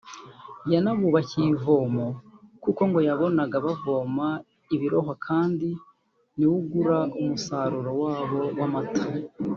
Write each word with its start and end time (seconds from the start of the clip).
yanabubakiye 0.73 1.47
ivomo 1.55 2.05
kuko 2.63 2.81
ngo 2.89 2.99
yabonaga 3.07 3.57
bavoma 3.65 4.27
ibirohwa 4.75 5.13
kandi 5.27 5.69
ni 6.35 6.45
we 6.49 6.55
ugura 6.59 6.97
umusaruro 7.21 7.91
wabo 8.03 8.41
w’amata 8.57 9.03